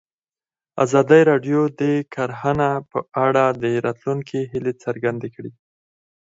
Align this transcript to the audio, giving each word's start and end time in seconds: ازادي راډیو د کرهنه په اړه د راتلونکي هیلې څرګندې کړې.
ازادي 0.85 1.21
راډیو 1.31 1.61
د 1.81 1.81
کرهنه 2.13 2.69
په 2.91 2.99
اړه 3.25 3.45
د 3.61 3.63
راتلونکي 3.85 4.39
هیلې 4.51 4.73
څرګندې 4.83 5.29
کړې. 5.35 5.51